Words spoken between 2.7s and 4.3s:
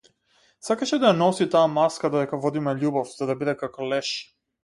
љубов, за да биде како леш.